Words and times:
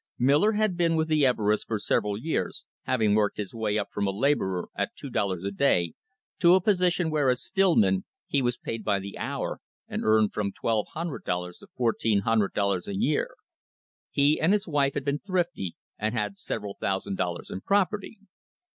"Miller 0.17 0.53
had 0.53 0.75
been 0.75 0.95
with 0.95 1.07
the 1.09 1.21
Everests 1.27 1.67
for 1.67 1.77
several 1.77 2.17
years, 2.17 2.65
having 2.85 3.13
worked 3.13 3.37
his 3.37 3.53
way 3.53 3.77
up 3.77 3.89
from 3.91 4.07
a 4.07 4.11
labourer 4.11 4.67
at 4.73 4.95
two 4.95 5.11
dollars 5.11 5.43
a 5.43 5.51
day 5.51 5.93
to 6.39 6.55
a 6.55 6.59
position 6.59 7.11
where, 7.11 7.29
as 7.29 7.43
stillman, 7.43 8.03
he 8.25 8.41
was 8.41 8.57
paid 8.57 8.83
by 8.83 8.97
the 8.97 9.15
hour, 9.19 9.59
and 9.87 10.03
earned 10.03 10.33
from 10.33 10.51
$1,200 10.53 11.23
to 11.59 11.67
$1,400 11.79 12.87
a 12.87 12.95
year. 12.95 13.35
He 14.09 14.41
and 14.41 14.53
his 14.53 14.67
wife 14.67 14.95
had 14.95 15.05
been 15.05 15.19
thrifty, 15.19 15.75
and 15.99 16.15
had 16.15 16.35
several 16.35 16.73
thousand 16.81 17.15
dollars 17.17 17.51
in 17.51 17.61
property. 17.61 18.17